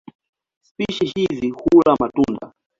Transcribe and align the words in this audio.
Spishi 0.61 1.05
hizi 1.05 1.49
hula 1.49 1.95
matunda. 1.99 2.53